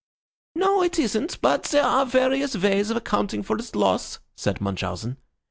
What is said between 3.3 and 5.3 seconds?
for its loss," said Munchausen.